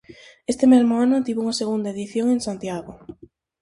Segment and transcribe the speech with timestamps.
[0.51, 2.91] Este mesmo ano tivo unha segunda edición en Santiago.